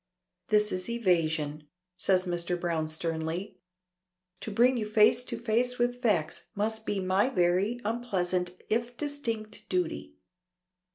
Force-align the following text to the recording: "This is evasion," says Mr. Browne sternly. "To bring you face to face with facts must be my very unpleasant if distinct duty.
"This 0.47 0.71
is 0.71 0.89
evasion," 0.89 1.67
says 1.95 2.25
Mr. 2.25 2.59
Browne 2.59 2.87
sternly. 2.87 3.59
"To 4.39 4.49
bring 4.49 4.75
you 4.77 4.87
face 4.89 5.23
to 5.25 5.37
face 5.37 5.77
with 5.77 6.01
facts 6.01 6.47
must 6.55 6.87
be 6.87 6.99
my 6.99 7.29
very 7.29 7.79
unpleasant 7.85 8.57
if 8.67 8.97
distinct 8.97 9.69
duty. 9.69 10.15